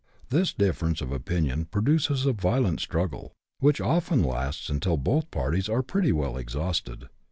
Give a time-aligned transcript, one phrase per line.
[0.31, 5.83] This difference of opinion produces a violent struggle, which often lasts until both parties are
[5.83, 7.07] pretty well exhausted.